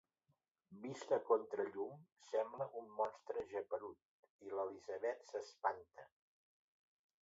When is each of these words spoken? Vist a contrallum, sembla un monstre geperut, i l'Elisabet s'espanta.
Vist 0.85 1.11
a 1.17 1.19
contrallum, 1.27 1.93
sembla 2.31 2.69
un 2.83 2.89
monstre 3.03 3.47
geperut, 3.55 4.03
i 4.49 4.55
l'Elisabet 4.57 5.27
s'espanta. 5.33 6.13